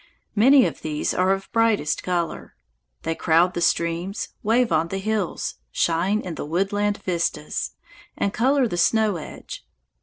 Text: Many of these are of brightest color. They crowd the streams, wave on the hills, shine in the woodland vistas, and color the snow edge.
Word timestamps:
Many 0.35 0.65
of 0.65 0.81
these 0.81 1.13
are 1.13 1.29
of 1.31 1.47
brightest 1.51 2.01
color. 2.01 2.55
They 3.03 3.13
crowd 3.13 3.53
the 3.53 3.61
streams, 3.61 4.29
wave 4.41 4.71
on 4.71 4.87
the 4.87 4.97
hills, 4.97 5.59
shine 5.71 6.21
in 6.21 6.33
the 6.33 6.43
woodland 6.45 6.97
vistas, 7.03 7.73
and 8.17 8.33
color 8.33 8.67
the 8.67 8.77
snow 8.77 9.17
edge. 9.17 9.63